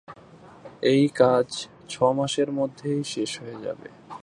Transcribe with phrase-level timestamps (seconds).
[0.83, 1.47] এই কাজ
[1.89, 3.87] ছ’মাসের মধ্যে শেষ হয়ে যাবে।